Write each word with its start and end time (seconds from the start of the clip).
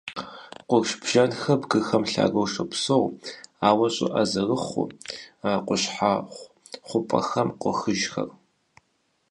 Къурш 0.69 0.89
бжэнхэр 1.01 1.57
бгыхэм 1.61 2.03
лъагэу 2.11 2.47
щопсэу, 2.51 3.03
ауэ 3.67 3.87
щӀыӀэ 3.95 4.23
зырыхъуу, 4.31 4.87
къущхьэхъу 5.67 6.25
хъупӀэхэм 6.87 7.49
къохыжхэр. 7.61 8.29